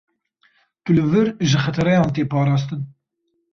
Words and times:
Tu 0.83 0.95
li 0.95 1.03
vir 1.11 1.29
ji 1.51 1.57
xetereyan 1.65 2.09
tê 2.15 2.21
parastin. 2.31 2.81